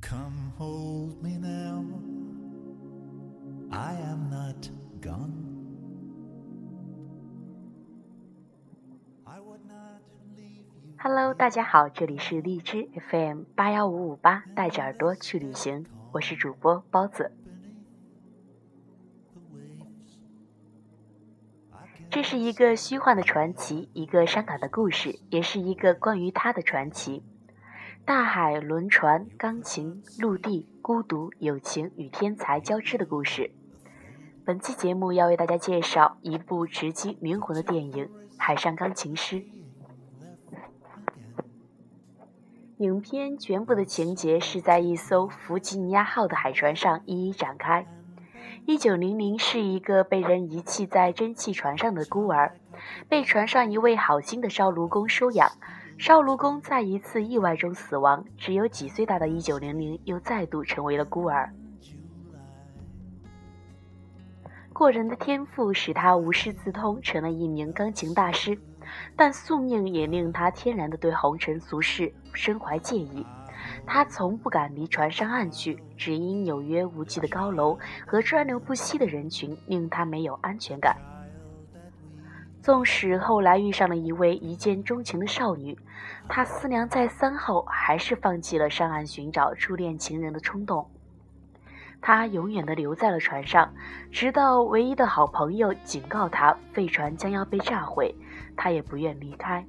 [0.00, 1.84] Come hold me now.
[3.70, 4.70] I am not
[5.02, 5.44] gone.
[10.98, 17.30] Hello，大家好，这里是荔枝 FM 八幺五五八，带着耳朵去旅行，我是主播包子。
[22.10, 27.22] 这是一个虚幻的传奇，一个伤感的故事，也是一个关于他的传奇。
[28.04, 33.50] 大海、轮船、钢琴、陆地、孤独、友情与天才交织的故事。
[34.44, 38.04] 本期节目要为大家介绍一部直击灵魂的电影
[38.38, 39.36] 《海上钢琴师》。
[42.78, 47.86] 影片全部的情节是在一艘弗吉尼亚号的海船上一一展开。
[48.68, 52.56] 一九零零是一个被人遗弃在蒸汽船上的孤儿，
[53.08, 55.48] 被船上一位好心的烧炉工收养。
[55.98, 61.54] 烧炉工在一次意外中死亡，只有几岁大的一九零零又再度成为了孤儿。
[64.72, 68.58] 过人的天赋使他无师自通，成了一名钢琴大师，
[69.14, 73.24] 但宿命也令他天然的对红尘俗世身怀介意。
[73.86, 80.96] 他从不敢离船上岸去，只因纽约无际的高楼和川流不息的人群令他没有安全感。
[82.62, 85.78] 纵使后来遇上了一位一见钟情的少女，
[86.28, 90.84] 他思量再三后，还是放弃了上岸寻找初恋情人的冲动。
[92.00, 93.72] 他永远的留在了船上，
[94.10, 98.14] 直到唯一的好朋友警告他废船将要被炸毁，
[98.56, 99.64] 他也不愿离开。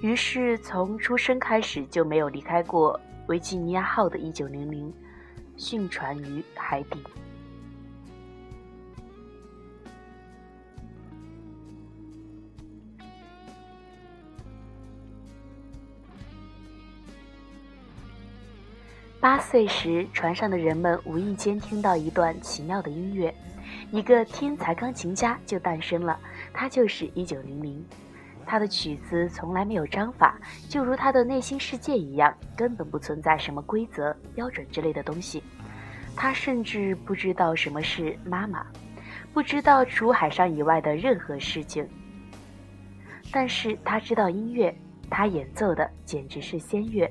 [0.00, 4.92] 于是，从出生开始就没有离开过维吉尼亚号的1900，
[5.56, 7.02] 殉船于海底。
[19.20, 23.34] 八岁时，船上的人们无意间听到一段奇妙的音乐，
[23.90, 26.20] 一个天才钢琴家就诞生了，
[26.52, 27.80] 他就是1900。
[28.44, 30.38] 他的曲子从来没有章法，
[30.68, 35.42] 就如他的内心世界一样，根本不存在什么规则、标准之类的东西。
[36.14, 38.64] 他甚至不知道什么是妈妈，
[39.32, 41.88] 不知道除海上以外的任何事情。
[43.32, 44.72] 但是他知道音乐，
[45.10, 47.10] 他演奏的简直是仙乐。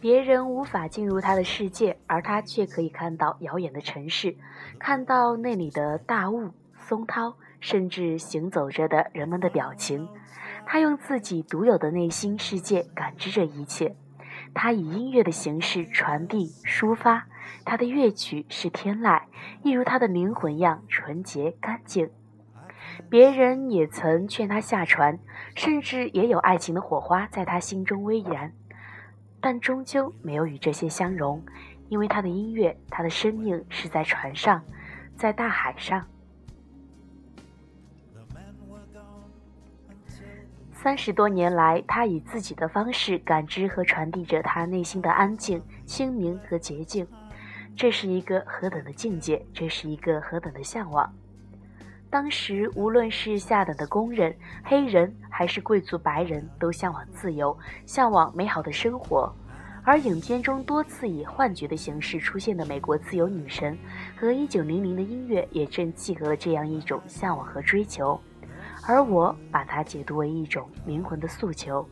[0.00, 4.36] 别人无法进入他的世界，而他却可以看到遥远的城市，
[4.78, 10.08] 看到那里的大雾、松涛，甚至行走着的人们的表情。
[10.64, 13.96] 他用自己独有的内心世界感知着一切。
[14.54, 17.26] 他以音乐的形式传递、抒发。
[17.64, 19.22] 他的乐曲是天籁，
[19.62, 22.10] 一如他的灵魂一样纯洁干净。
[23.10, 25.18] 别人也曾劝他下船，
[25.54, 28.52] 甚至也有爱情的火花在他心中微燃。
[29.40, 31.42] 但终究没有与这些相融，
[31.88, 34.62] 因为他的音乐，他的生命是在船上，
[35.16, 36.06] 在大海上。
[40.72, 47.06] 三十多年来，他以自己的方式感知和传递着他内心的安静、清明和洁净。
[47.76, 49.44] 这是一个何等的境界！
[49.52, 51.12] 这是一个何等的向往！
[52.10, 59.30] 当时，无论是下等的工人、黑人，还是贵族白人，都向往自由，向往美好的生活。
[59.84, 63.76] 而影片中多次以幻觉的形式出现的美国自由女神，
[64.16, 68.18] 和一九零零的音乐，也正契合了这样一种向往和追求。
[68.86, 71.86] 而我把它解读为一种灵魂的诉求。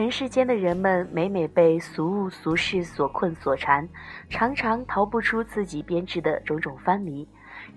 [0.00, 3.86] 尘世间的人们每每被俗物俗事所困所缠，
[4.30, 7.28] 常常逃不出自己编织的种种藩篱。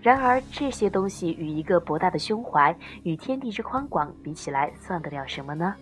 [0.01, 2.73] 然而，这些东西与一个博大的胸怀
[3.03, 5.75] 与天地之宽广比起来，算得了什么呢？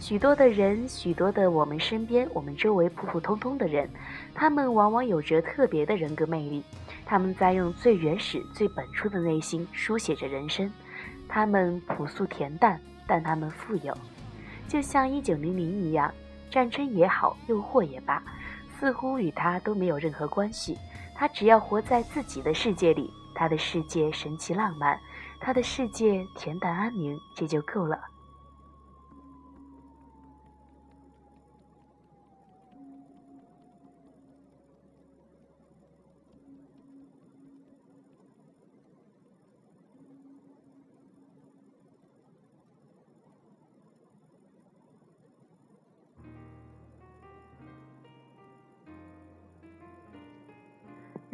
[0.00, 3.88] 许多的人，许多的我们身边、我们周围普普通通的人，
[4.34, 6.64] 他们往往有着特别的人格魅力。
[7.04, 10.68] 他们在用最原始、最本初的内心书写着人生。
[11.28, 13.96] 他们朴素恬淡，但他们富有。
[14.68, 16.12] 就像一九零零一样，
[16.50, 18.22] 战争也好，诱惑也罢，
[18.78, 20.76] 似乎与他都没有任何关系。
[21.14, 25.00] 他只要活在自己的世界里，他的世界神奇浪漫，
[25.40, 27.98] 他的世界恬淡安宁，这就够了。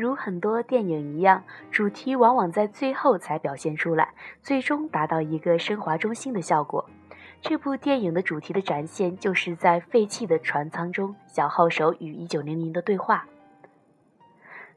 [0.03, 4.09] 如很多电影一样，主题往往在最后才表现出来，
[4.43, 6.91] 最终达到一个升华中心的效果。
[7.41, 13.27] 这部电影的主题的展现，就是在废弃的船舱中，小号手与一九零零的对话。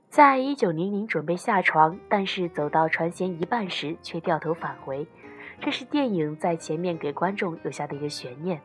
[0.10, 5.07] 在一九零零准备下床，但是走到船舷一半时，却掉头返回。
[5.60, 8.62] 这是电影在前面给观众留下的一个悬念。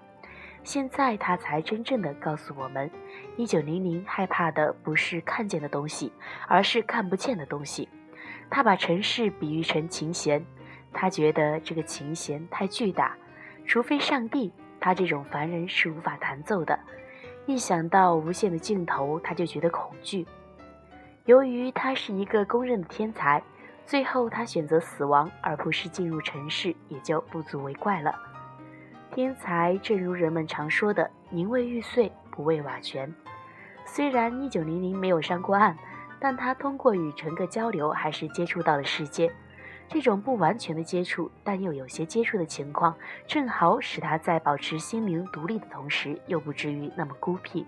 [0.62, 2.90] 现在他才真正的告诉我们：
[3.36, 6.12] 一九零零害怕的不是看见的东西，
[6.46, 7.88] 而是看不见的东西。
[8.50, 10.44] 他把城市比喻成琴弦，
[10.92, 13.16] 他觉得这个琴弦太巨大。
[13.66, 16.78] 除非上帝，他这种凡人是无法弹奏的。
[17.46, 20.26] 一想到无限的尽头，他就觉得恐惧。
[21.24, 23.42] 由于他是一个公认的天才，
[23.86, 28.29] 最后他选择死亡而不是进入城市，也就不足为怪了。
[29.12, 33.12] 天才正如人们常说的“宁为玉碎，不为瓦全”。
[33.84, 35.76] 虽然一九零零没有上过岸，
[36.20, 39.30] 但他通过与乘客交流，还是接触到了世界。
[39.88, 42.94] 这种不完全的接触，但又有些接触的情况，
[43.26, 47.66] 正好使他在保持心灵独立的同时，又不至于那么孤僻。